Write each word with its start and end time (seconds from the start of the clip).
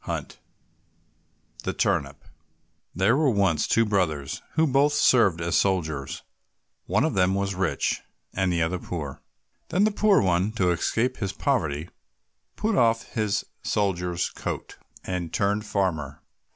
146 0.05 1.63
The 1.63 1.73
Turnip 1.73 2.25
There 2.95 3.15
were 3.15 3.29
once 3.29 3.67
two 3.67 3.85
brothers 3.85 4.41
who 4.53 4.65
both 4.65 4.93
served 4.93 5.39
as 5.39 5.55
soldiers; 5.55 6.23
one 6.87 7.03
of 7.03 7.13
them 7.13 7.35
was 7.35 7.53
rich, 7.53 8.01
and 8.33 8.51
the 8.51 8.63
other 8.63 8.79
poor. 8.79 9.21
Then 9.69 9.83
the 9.83 9.91
poor 9.91 10.19
one, 10.19 10.53
to 10.53 10.71
escape 10.71 11.17
from 11.17 11.19
his 11.25 11.33
poverty, 11.33 11.87
put 12.55 12.75
off 12.75 13.11
his 13.13 13.43
soldier's 13.61 14.31
coat, 14.31 14.79
and 15.03 15.31
turned 15.31 15.67
farmer. 15.67 16.23